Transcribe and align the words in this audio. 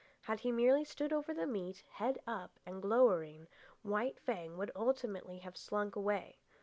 Had 0.21 0.39
he 0.39 0.51
merely 0.51 0.83
stood 0.83 1.13
over 1.13 1.31
the 1.31 1.45
meat, 1.45 1.83
head 1.87 2.17
up 2.25 2.59
and 2.65 2.81
glowering, 2.81 3.47
White 3.83 4.19
Fang 4.19 4.57
would 4.57 4.71
ultimately 4.75 5.37
have 5.37 5.55
slunk 5.55 5.95
away. 5.95 6.39